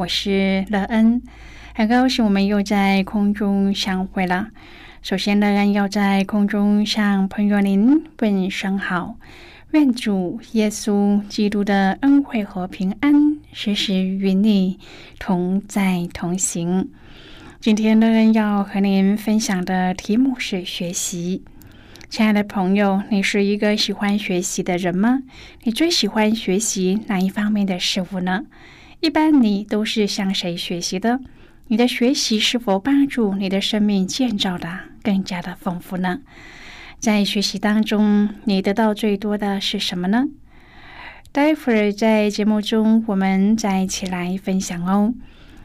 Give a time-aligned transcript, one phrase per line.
[0.00, 1.20] 我是乐恩，
[1.74, 4.48] 很高兴我们又在空中相会了。
[5.02, 9.16] 首先，乐恩要在空中向朋友您问声好，
[9.72, 14.78] 愿主耶稣基督的恩惠和平安时时与你
[15.18, 16.88] 同在同行。
[17.60, 21.44] 今天乐恩要和您分享的题目是学习。
[22.08, 25.22] 亲爱的朋友，你是一个喜欢学习的人吗？
[25.64, 28.46] 你最喜欢学习哪一方面的事物呢？
[29.00, 31.20] 一般你都是向谁学习的？
[31.68, 34.68] 你的学习是否帮助你的生命建造的
[35.02, 36.20] 更加的丰富呢？
[36.98, 40.26] 在学习当中，你得到最多的是什么呢？
[41.32, 45.14] 待会儿在节目中，我们再一起来分享哦。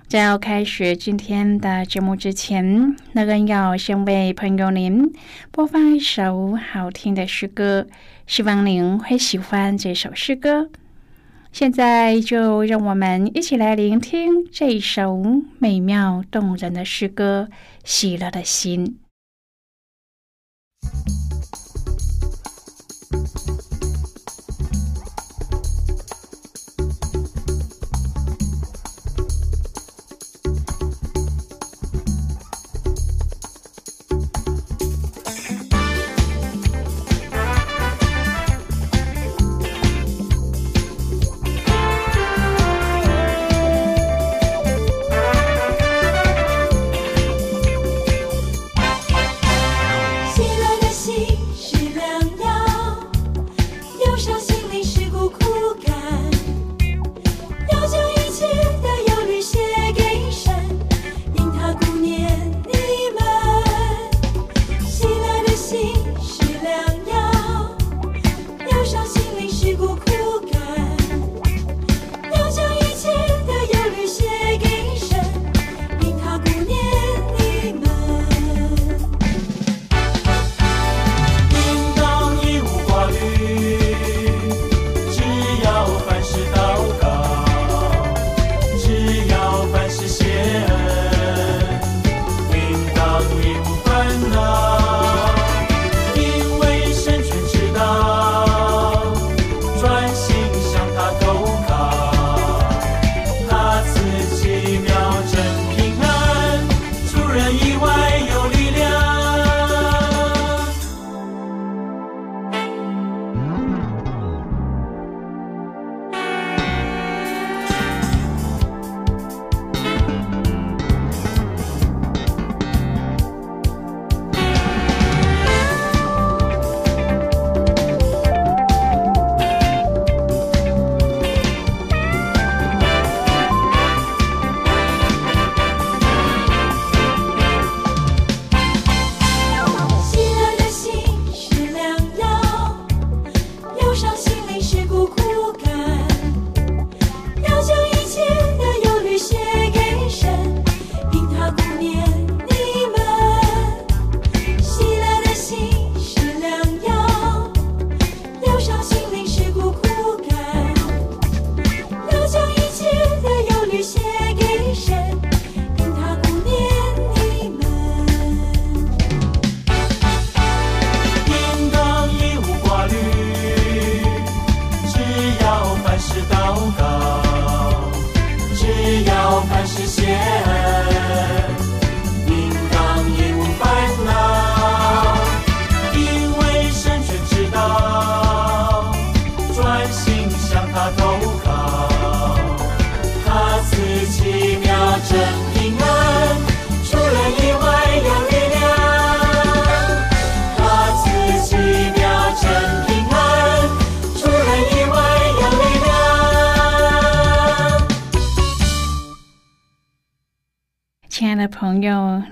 [0.07, 5.11] 在要开始今天的节目之前，那个要先为朋友您
[5.51, 7.87] 播放一首好听的诗歌，
[8.27, 10.69] 希望您会喜欢这首诗歌。
[11.55, 15.23] 现在就让我们一起来聆听这首
[15.57, 17.47] 美妙动人的诗歌
[17.85, 18.85] 《喜乐的心》。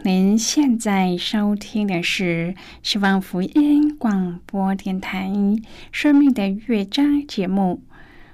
[0.01, 5.29] 您现在收听的是希望福音广播电台
[5.91, 7.81] 《生命的乐章》节目。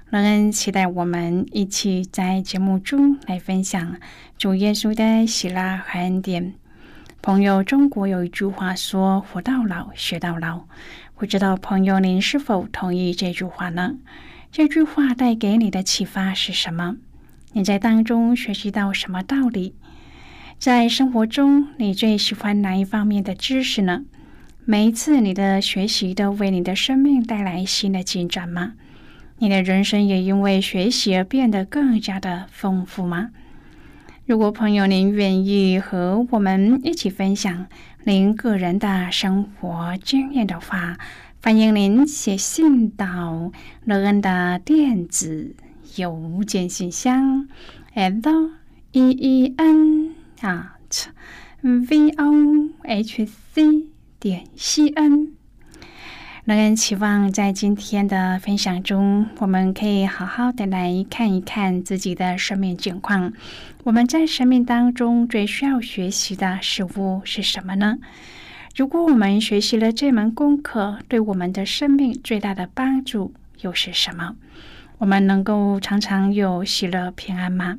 [0.08, 3.96] 乐恩期待我们一起在节目中来分享
[4.38, 6.54] 主耶稣的喜乐和恩典。
[7.22, 10.62] 朋友，中国有一句话说：“活到老，学到老。”
[11.14, 13.96] 不知道朋友您是否同意这句话呢？
[14.50, 16.96] 这句话带给你的启发是什么？
[17.52, 19.74] 你在当中学习到什么道理？
[20.60, 24.04] 在生活中，你最喜欢哪一方面的知识呢？
[24.66, 28.74] 每一次你的学习都为你的生命带来新的进展吗？
[29.38, 33.30] 你的人生也因为学习而变得更加的丰富吗？
[34.26, 37.66] 如果朋友您愿意和我们一起分享
[38.04, 40.98] 您个人的生活经验的话，
[41.42, 43.50] 欢迎您写信到
[43.86, 45.56] 乐恩的电子
[45.96, 47.48] 邮件信箱
[47.94, 48.50] ，l
[48.92, 50.19] e e n。
[50.40, 51.06] At
[51.62, 53.88] v o h c
[54.18, 55.32] 点 c n，
[56.44, 63.32] 乐恩期望在今天的分享中，我们可以好好的来看一看自己的生命境况。
[63.84, 67.98] 我们在生命当中最需要学习的事物是什么呢？
[68.74, 74.36] 如果我们学习了这门功课，对我们的生命最大的帮助又是什么？
[74.98, 77.78] 我们能够常常有喜乐平安吗？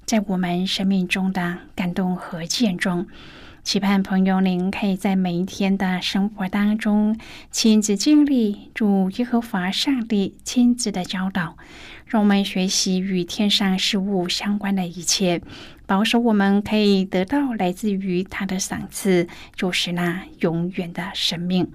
[0.11, 3.07] 在我们生命中的感动和见证，
[3.63, 7.17] 期盼朋友您可以在每一天的生活当中
[7.49, 11.55] 亲自经历主耶和华上帝亲自的教导，
[12.05, 15.41] 让我们学习与天上事物相关的一切，
[15.85, 21.71] 保守我们可以得到来自于他的赏赐，就是那永远的生命。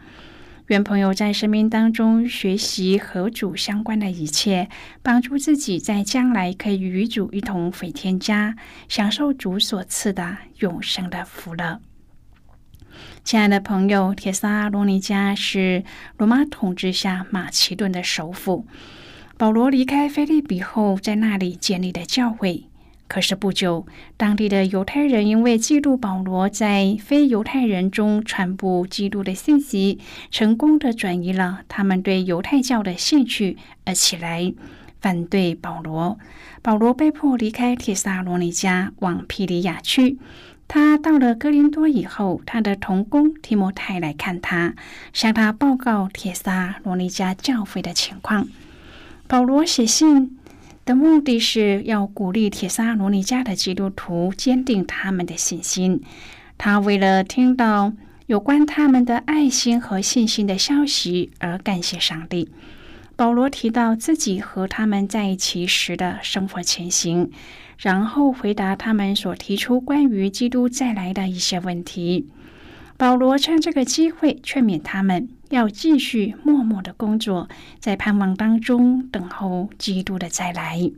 [0.68, 4.68] 愿朋友在生命当中学习和主相关的一切，
[5.00, 8.56] 帮助自己在将来可以与主一同回天家，
[8.88, 11.80] 享受主所赐的永生的福乐。
[13.22, 15.84] 亲爱的朋友，铁萨罗尼加是
[16.16, 18.66] 罗马统治下马其顿的首府。
[19.38, 22.64] 保罗离开菲利比后，在那里建立的教会。
[23.08, 23.86] 可是不久，
[24.16, 30.00] 当地的犹太人因为嫉妒保罗在非犹太人中传播基督的信息，
[30.30, 34.52] 成功的转移了他们对犹太教的兴趣，而起来
[35.00, 36.18] 反对保罗。
[36.62, 40.18] 保罗被迫离开帖撒罗尼迦，往皮里亚去。
[40.66, 44.74] 他到了哥林多以后，他的同工提摩太来看他，
[45.12, 48.48] 向他报告帖撒罗尼迦教会的情况。
[49.28, 50.36] 保罗写信。
[50.86, 56.00] 的目的是要鼓励铁沙罗尼迦的基督徒坚定他们的信心。
[56.56, 57.92] 他为了听到
[58.26, 62.48] 有关他们的爱心和信心的消息而感谢上帝。
[63.16, 67.32] 保罗提到自己和他们在一起时的生活情形，
[67.78, 72.28] 然后回答他们所提出关于基督再来的一些问题。
[72.96, 75.28] 保罗趁这个机会劝勉他们。
[75.50, 77.48] 要继续默默的工作，
[77.78, 80.90] 在盼望当中等候基督的再来。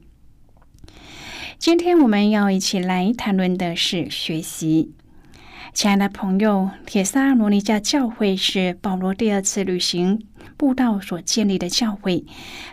[1.58, 4.92] 今天我们要一起来谈论的是学习。
[5.74, 10.22] 亲爱的朋友，铁萨罗尼迦教会是保罗第二次旅行
[10.56, 12.24] 布道所建立的教会。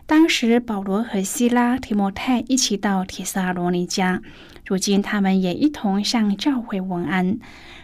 [0.06, 4.22] 当时保罗和希拉、提摩太一起到铁萨罗尼迦，
[4.66, 7.38] 如今他们也一同向教会问安。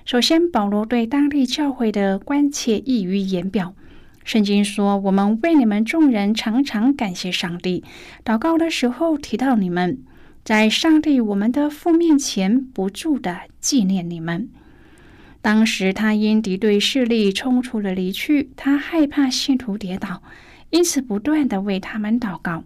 [0.05, 3.75] 首先，保罗对当地教会的关切溢于言表。
[4.31, 7.83] 圣经说：“我们为你们众人常常感谢上帝，
[8.23, 9.97] 祷告的时候提到你们，
[10.45, 14.47] 在上帝我们的父面前不住的纪念你们。”
[15.43, 20.23] 当时他因敌对势力冲出了离去，他害怕信徒跌倒，
[20.69, 22.63] 因此不断的为他们祷告。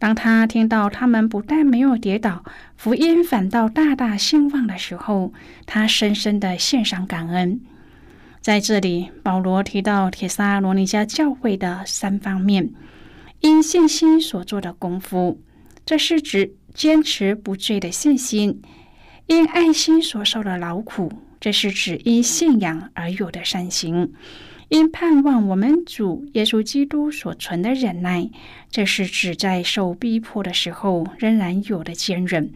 [0.00, 2.42] 当他听到他们不但没有跌倒，
[2.76, 5.32] 福音反倒大大兴旺的时候，
[5.64, 7.60] 他深深的献上感恩。
[8.48, 12.72] 在这里，保罗提到铁沙罗尼迦教会的三方面：
[13.40, 15.38] 因信心所做的功夫，
[15.84, 18.54] 这是指坚持不坠的信心；
[19.26, 24.08] 因爱心所受的劳苦，这是指因信仰而有的善行；
[24.70, 28.30] 因盼望我们主耶稣基督所存的忍耐，
[28.70, 32.50] 这是指在受逼迫的时候仍然有的坚韧。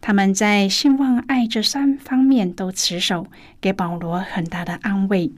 [0.00, 3.26] 他们在信望爱这三方面都持守，
[3.60, 5.30] 给保罗很大的安慰。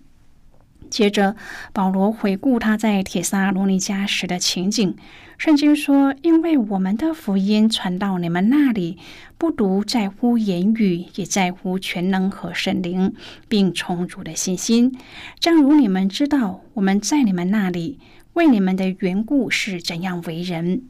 [0.90, 1.37] 接着，
[1.73, 4.95] 保罗回顾他在铁萨罗尼迦时的情景。
[5.38, 8.99] 圣经说：“因为我们的福音传到你们那里，
[9.38, 13.14] 不独在乎言语，也在乎全能和神灵，
[13.49, 14.95] 并充足的信心。
[15.40, 17.99] 正如你们知道，我们在你们那里
[18.35, 20.83] 为你们的缘故是怎样为人。”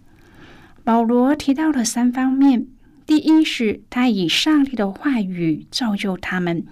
[0.84, 2.66] 保罗提到了三方面：
[3.06, 6.64] 第一是他以上帝的话语造就他们，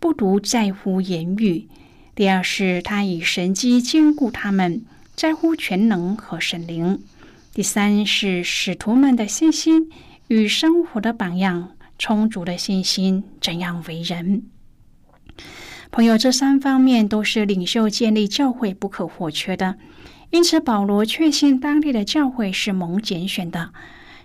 [0.00, 1.68] 不独在乎言语。
[2.14, 4.82] 第二是，他以神机兼顾他们，
[5.14, 6.98] 在乎全能和神灵；
[7.52, 9.90] 第三是使徒们的信心
[10.28, 14.42] 与生活的榜样，充足的信心怎样为人。
[15.92, 19.76] 朋友，这三方面都是领袖建立教会不可或缺的。
[20.30, 23.70] 因此，保罗确信当地的教会是蒙拣选的。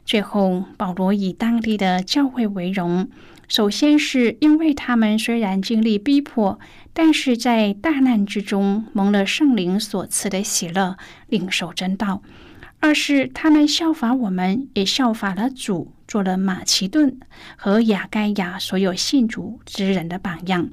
[0.06, 3.10] 最后，保罗以当地的教会为荣。
[3.48, 6.58] 首先是因为他们虽然经历逼迫，
[6.94, 12.22] 但是在大难之中蒙了圣灵所赐的喜乐，领受真道；
[12.80, 17.20] 二是他们效法我们，也效法了主，做了马其顿
[17.58, 20.70] 和亚该亚所有信主之人的榜样，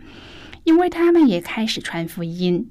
[0.62, 2.70] 因为他们也开始传福音。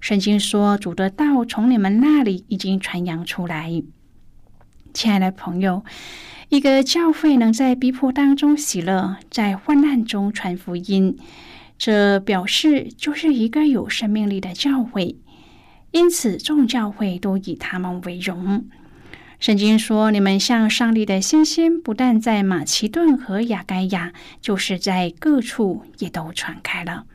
[0.00, 3.82] 圣经说，主的道从你们那里已经传扬出来。
[4.92, 5.84] 亲爱的朋友。
[6.48, 11.16] 一个教会能在逼迫当中喜乐，在患难中传福音，
[11.78, 15.16] 这表示就是一个有生命力的教会。
[15.92, 18.66] 因此，众教会都以他们为荣。
[19.40, 27.06] 圣经说：“你们向上帝的信心，不但在马其顿和亚该亚，就是在各处也都传开了。”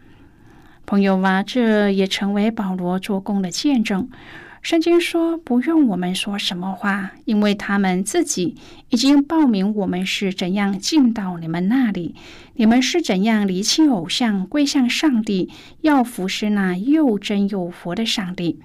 [0.86, 4.10] 朋友啊，这也成为保罗做工的见证。
[4.62, 8.56] 圣经说：“不用我们说什么话，因为他们自己
[8.90, 12.16] 已经报名我们是怎样进到你们那里，
[12.56, 15.50] 你们是怎样离弃偶像归向上帝，
[15.82, 18.60] 要服侍那又真又活的上帝。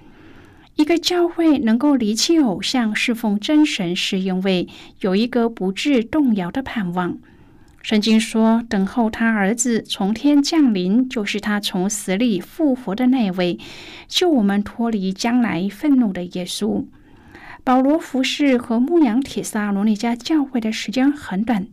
[0.75, 4.67] 一个教会能够离弃偶像，侍奉真神，是因为
[4.99, 7.17] 有一个不致动摇的盼望。”
[7.83, 13.59] 圣经说：“等候他儿子从天降临，就是他从死里复活的那位，
[14.07, 16.85] 救我们脱离将来愤怒的耶稣。”
[17.65, 21.67] 保罗服侍和牧养铁萨罗尼迦教会的时间很短，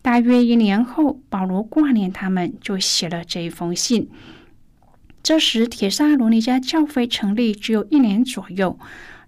[0.00, 4.08] 大约一年后，保罗挂念他们，就写了这一封信。
[5.24, 8.78] 这时，铁萨罗尼迦教会成立只有一年左右，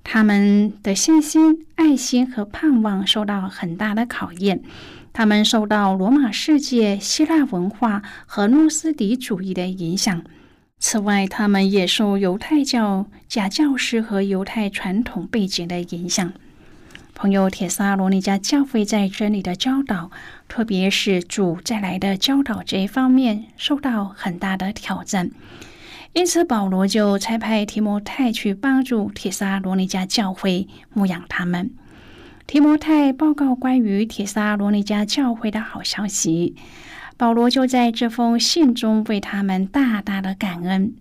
[0.04, 4.62] 他们的信心、爱心和盼望受到很大的考验。
[5.12, 10.22] 他们受到罗马世界、希腊文化和诺斯底主义的影响。
[10.78, 16.32] 此外，他们也受犹太教假教师和犹太传统背景的影响。
[17.12, 20.10] 朋友，铁萨罗尼迦教会在真理的教导，
[20.48, 25.30] 特别是主再来的教导这一方面，受到很大的挑战。
[26.14, 31.70] 因此，保罗就差派提摩太去帮助铁萨罗尼迦教会牧养他们。
[32.50, 36.57] 提摩太报告关于铁萨罗尼迦教会的好消息，
[37.16, 40.92] 保罗就在这封信中为他们大大的感恩。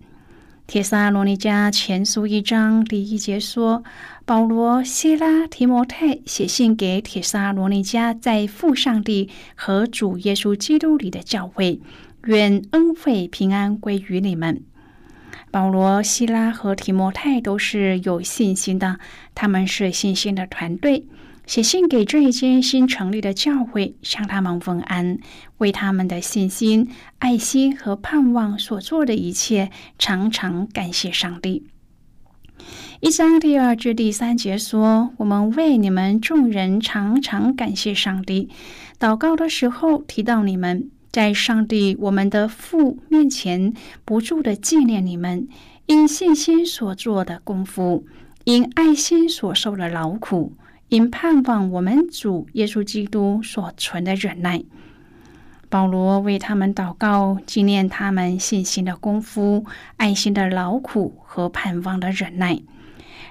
[0.68, 3.82] 铁萨罗尼迦前书一章第一节说
[4.24, 11.80] ：“保罗、希拉、提摩太写信给铁萨罗尼迦在父上帝和主耶稣基督里的教会，
[12.26, 14.62] 愿恩惠平安归于你们。”
[15.50, 19.00] 保罗、希拉和提摩太都是有信心的，
[19.34, 21.06] 他们是信心的团队。
[21.46, 25.18] 写信给这一间新成立的教会，向他们问安，
[25.58, 31.66] 为他们的信心、爱心和盼望所做的一切，常常感谢上帝。
[33.00, 38.50] 一章第二至第三节说：“我们为你们众人常常感谢上帝，
[38.98, 43.72] 祷告的时候提到你们，在上帝我们的父面前
[44.04, 45.48] 不住的纪念你们，
[45.86, 48.04] 因信心所做的功夫，
[48.44, 50.52] 因爱心所受的劳苦。”
[50.90, 54.64] 因盼望我们主耶稣基督所存的忍耐，
[55.68, 59.64] 保罗为他们祷告，纪念他们信心的功夫、
[59.98, 62.60] 爱心的劳苦和盼望的忍耐。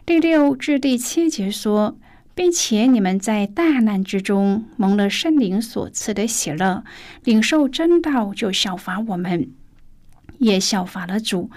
[0.06, 1.98] 第六至第七节说，
[2.34, 6.86] 并且你们在大难之中蒙了圣灵所赐的喜乐，
[7.25, 9.50] 领受真道，就效法我们，
[10.38, 11.50] 也效法了主。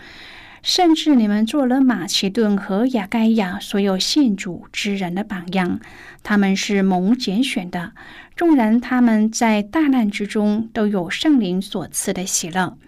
[0.63, 5.81] 甚至你们做了马其顿和亚该亚所有信主之人的榜样，
[6.23, 7.93] 他们是蒙拣选的。
[8.37, 12.79] 纵然他们在大难之中都有圣灵所赐的喜乐。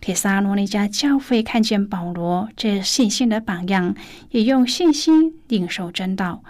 [0.00, 3.94] 铁萨罗尼迦教会看见保罗这信心的榜样，
[4.30, 6.42] 也用信心领受真道。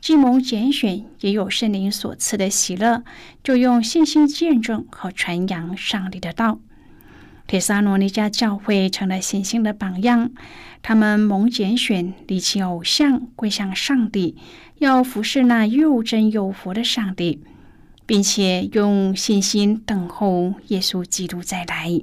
[0.00, 3.02] 既蒙拣选，也有圣灵所赐的喜乐，
[3.42, 6.60] 就用信心见证和传扬上帝的道。
[7.48, 10.30] 铁萨罗尼迦教会成了信心的榜样。
[10.82, 14.36] 他们蒙拣选，离弃偶像，归向上帝，
[14.76, 17.40] 要服侍那又真又活的上帝，
[18.04, 22.00] 并且用信心等候耶稣基督再来。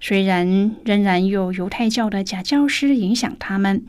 [0.00, 3.84] 虽然仍然有犹太教的假教师影响他们，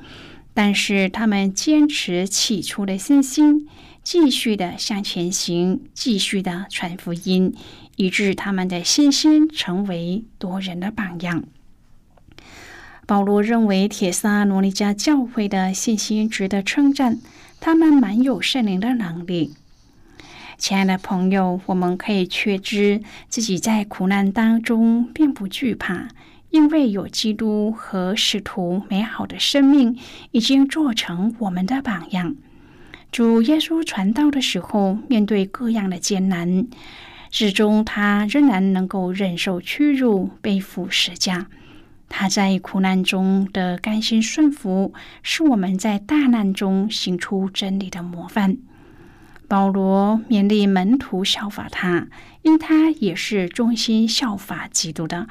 [0.54, 3.68] 但是他们坚持起初的信心，
[4.04, 7.54] 继续的向前行，继续的传福音，
[7.98, 11.44] 以致他们的信心成为多人的榜样。
[13.06, 17.20] 保罗认为铁萨罗尼迦教会的信心值得称赞，
[17.60, 19.54] 他们蛮有圣灵的能力。
[20.58, 26.10] 亲爱的朋友，我们可以确知自己在苦难当中并不惧怕，
[26.50, 29.98] 因为有基督和使徒美好的生命
[30.32, 32.36] 已经做成我们的榜样。
[33.12, 36.68] 主耶稣传道的时候，面对各样的艰难，
[37.32, 41.48] 始终他仍然能够忍受屈辱，背负十架。
[42.10, 48.58] 他在苦难中的甘心顺服，是我们在大难中行出真理的模范。
[49.50, 52.08] 保罗勉励门徒效法他，
[52.44, 55.28] 因他也是忠心效法基督的，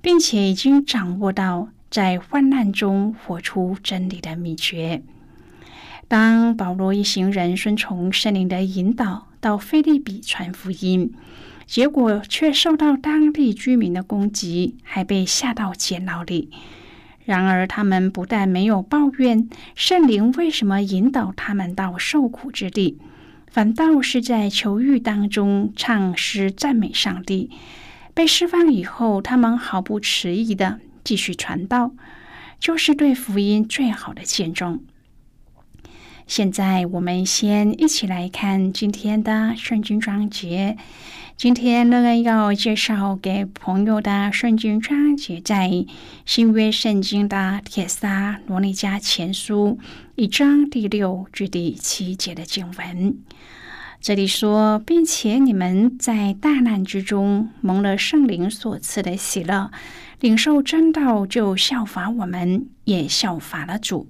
[0.00, 5.02] 并且已经掌握到在患难中活出真理的秘诀。
[6.08, 11.12] 当保罗一行人顺从圣灵的引导，到菲利比传福音。
[11.66, 16.50] 结果却受到当地居民的攻击，还被下到监牢里。
[17.24, 22.98] 然而，他们不但没有抱怨圣灵为什么引导他们到受苦之地，
[23.48, 27.50] 反倒是在囚狱当中唱诗赞美上帝。
[28.14, 31.92] 被释放以后，他们毫不迟疑的继续传道，
[32.58, 34.80] 就是对福音最好的见证。
[36.26, 40.76] 现在，我们先一起来看今天的圣经章节。
[41.36, 45.70] 今天乐恩要介绍给朋友的圣经章节，在
[46.24, 49.78] 新约圣经的铁撒罗尼迦前书
[50.16, 53.16] 一章第六至第七节的经文。
[54.00, 59.70] 这里说，并且你们在大难之中蒙了圣灵所赐的喜乐，
[60.18, 64.08] 领受真道，就效法我们，也效法了主，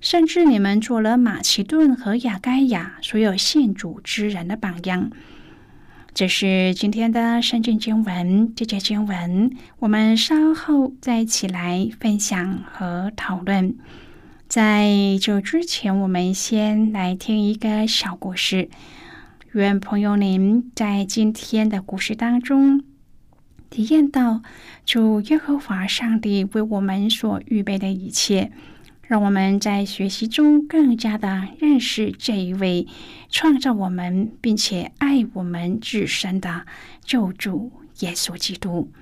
[0.00, 5.10] 甚至你们做了马其顿和亚该亚所有信主之人的榜样。
[6.12, 13.76] 这是今天的圣经经文，这节经文我们稍后再一起来分享和讨论。
[14.48, 18.68] 在这之前，我们先来听一个小故事。
[19.52, 22.82] 愿朋友您在今天的故事当中
[23.68, 24.42] 体验到
[24.84, 28.50] 主耶和华上帝为我们所预备的一切。
[29.10, 32.86] 让我们在学习中更加的认识这一位
[33.28, 36.64] 创造我们并且爱我们至深的
[37.04, 38.92] 救主耶稣基督。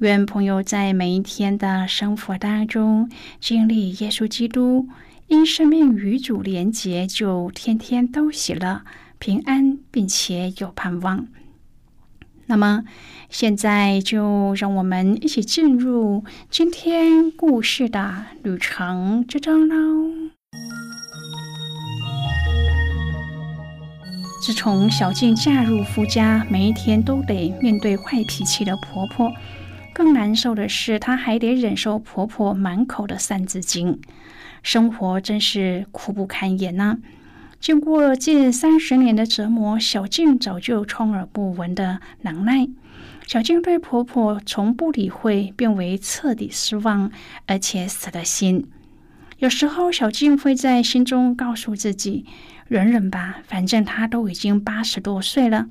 [0.00, 4.86] 愿朋友在每一天的生活当中经历耶稣基督，
[5.28, 8.82] 因生命与主连结，就天天都喜乐、
[9.18, 11.26] 平安，并且有盼望。
[12.50, 12.82] 那么，
[13.28, 20.10] 现在就让我们一起进入今天故事的旅程之中喽。
[24.42, 29.30] 自从小静嫁入夫家，每一天都得面对坏脾气的婆婆，
[29.94, 34.00] 更难受的是，她还得忍受婆婆满口的三字经，
[34.64, 36.98] 生活真是苦不堪言呐。
[37.60, 42.66] 经过近三十年的折磨，小静早就充耳不闻的能耐。
[43.26, 47.12] 小静对婆婆从不理会变为彻底失望，
[47.44, 48.66] 而且死了心。
[49.40, 52.24] 有时候，小静会在心中告诉自己
[52.66, 55.66] ：“忍忍吧，反正她都已经八十多岁了。”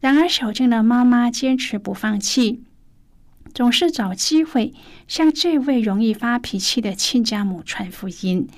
[0.00, 2.62] 然而，小静的妈妈坚持不放弃，
[3.52, 4.72] 总是找机会
[5.06, 8.48] 向这位容易发脾气的亲家母传福音。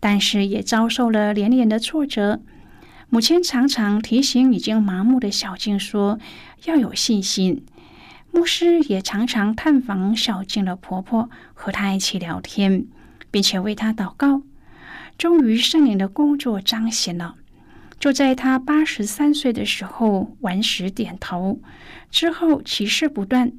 [0.00, 2.40] 但是也遭受了连连的挫折。
[3.10, 6.18] 母亲常常提醒已经麻木的小静说
[6.66, 7.64] ：“要有信心。”
[8.30, 12.86] 牧师也常常探访小静的婆婆，和她一起聊天，
[13.30, 14.42] 并且为她祷告。
[15.16, 17.36] 终于，圣灵的工作彰显了。
[17.98, 21.58] 就在她八十三岁的时候，顽石点头。
[22.10, 23.50] 之后，奇事不断，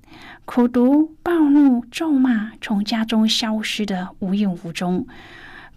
[0.46, 5.08] 苦读、暴怒、咒骂从家中消失的无影无踪。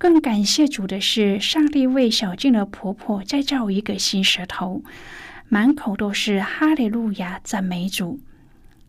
[0.02, 4.82] 更感谢主的是，上帝为小静的婆婆再造一个新舌头，
[5.48, 8.18] 满口都是哈利路亚赞美主。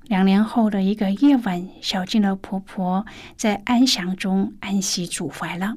[0.08, 3.06] 两年后的一个夜晚，小静的婆婆
[3.38, 5.76] 在安详中安息主怀了。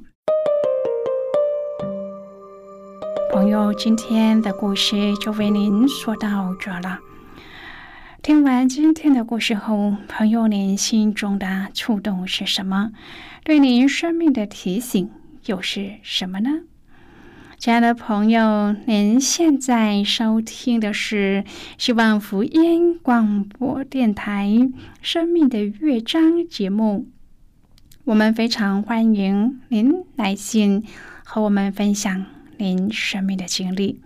[3.31, 6.97] 朋友，今天的故事就为您说到这了。
[8.23, 12.89] 听完今天的故事后，朋友您心中的触动是什么？
[13.43, 15.11] 对您生命的提醒
[15.47, 16.49] 又是什么呢？
[17.57, 21.43] 亲爱的朋友，您现在收听的是
[21.77, 24.47] 希望福音广播电台
[25.01, 27.07] 《生命的乐章》节目。
[28.03, 30.83] 我们非常欢迎您来信
[31.23, 32.25] 和我们分享
[32.57, 34.01] 您生命的经历。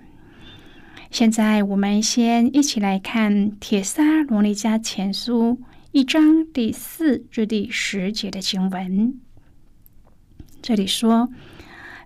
[1.10, 5.60] 现在，我们先一起来看《铁撒罗尼迦前书》
[5.92, 9.20] 一章第四至第十节的经文。
[10.62, 11.30] 这里说。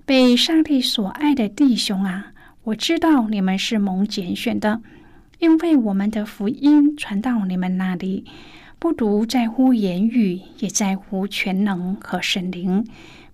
[0.07, 2.27] 被上帝所爱的弟兄啊，
[2.65, 4.81] 我知道你们是蒙拣选的，
[5.39, 8.23] 因为我们的福音传到你们那里，
[8.77, 12.85] 不独在乎言语，也在乎全能和神灵，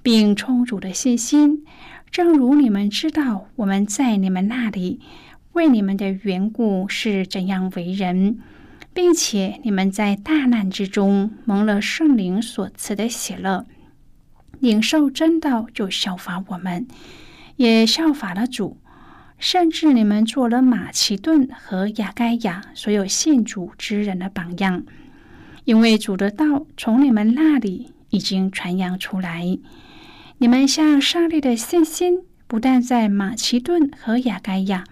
[0.01, 1.65] 并充足的信心。
[2.09, 5.01] 正如你们知道我们在你们那里
[5.51, 8.39] 为你们的缘故是怎样为人，
[8.93, 13.65] 并且你们在大难之中蒙了圣灵所赐的喜乐。
[14.61, 16.87] 领受真道，就效法我们，
[17.57, 18.77] 也效法了主。
[19.37, 24.83] 甚至你们做了马其顿和亚该亚所有信主之人的榜样，
[25.65, 29.57] 因为主的道从你们那里已经传扬出来。
[30.37, 34.83] 你们向上帝的信心，不但在马其顿和亚该亚，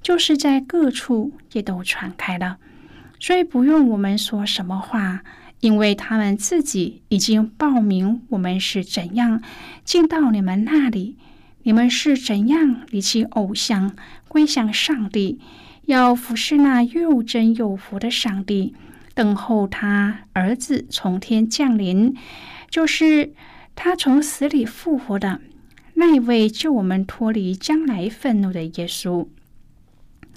[0.00, 2.56] 就是在各处也都传开了。
[3.20, 5.22] 所以不用我们说什么话。
[5.60, 9.42] 因为他们自己已经报名，我们是怎样
[9.84, 11.16] 进到你们那里？
[11.64, 13.94] 你们是怎样离弃偶像，
[14.28, 15.38] 归向上帝，
[15.86, 18.74] 要服侍那又真又活的上帝，
[19.14, 22.14] 等候他儿子从天降临，
[22.70, 23.34] 就是
[23.74, 25.40] 他从死里复活的
[25.94, 29.26] 那一位，救我们脱离将来愤怒的耶稣。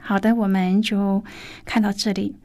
[0.01, 1.23] 好的，我们就
[1.63, 2.36] 看到这里。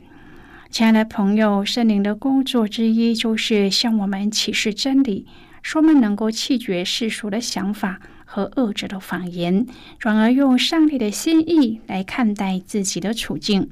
[0.76, 5.26] 亲爱的朋友，圣灵的工作之一就是向我们启示真理，
[5.62, 9.66] 说我们能够弃绝世俗的想法和恶者的谎言，
[9.98, 13.70] 转而用上帝的心意来看待自己的处境。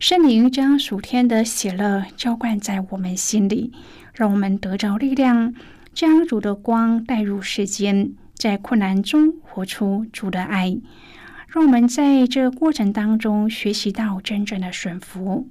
[0.00, 3.74] 圣灵将属天的喜乐浇灌在我们心里，
[4.14, 5.52] 让我们得着力量，
[5.92, 10.78] 将主的光带入世间，在困难中活出主的爱。
[11.46, 15.50] 让我们在这过程当中学习到真正的顺服。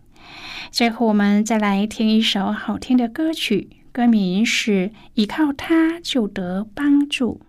[0.71, 7.39] 最后我们再来听一首好听的歌曲，歌名是《依靠他就得帮助》。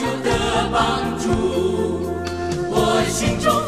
[0.00, 0.30] 救的
[0.72, 1.28] 帮助，
[2.70, 3.59] 我心中。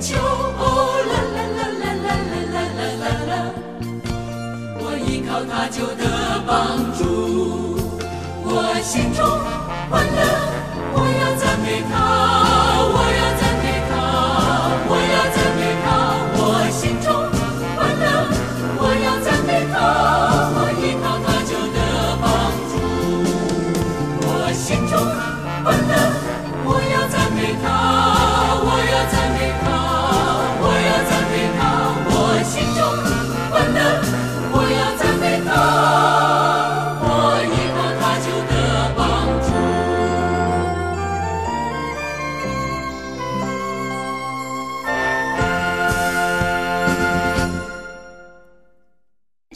[0.00, 0.62] 求，哦
[1.10, 2.08] 啦啦啦啦啦
[2.54, 3.32] 啦啦啦啦，
[4.80, 6.02] 我依靠他就得
[6.46, 6.48] 帮
[6.96, 7.00] 助，
[8.44, 8.48] 我
[8.82, 9.18] 心中
[9.90, 10.18] 欢乐，
[10.94, 11.92] 我要赞美他，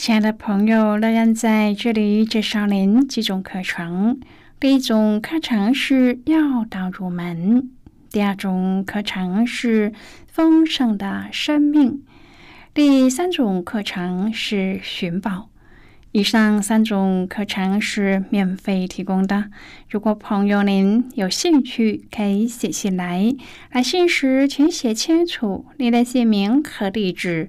[0.03, 4.19] 亲爱的朋友，乐然在这里介绍您几种课程。
[4.59, 7.71] 第一种课程是要道入门，
[8.11, 9.93] 第二种课程是
[10.27, 12.03] 丰盛的生命，
[12.75, 15.51] 第三种课程是寻宝。
[16.11, 19.51] 以上三种课程是免费提供的。
[19.89, 23.33] 如果朋友您有兴趣，可以写信来。
[23.71, 27.49] 来信时请写清楚您的姓名和地址，